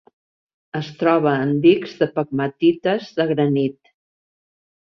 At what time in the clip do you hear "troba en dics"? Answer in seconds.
1.01-1.93